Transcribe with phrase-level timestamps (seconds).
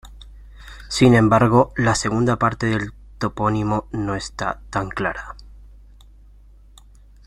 [0.89, 5.35] Sin embargo, la segunda parte del topónimo no está tan clara.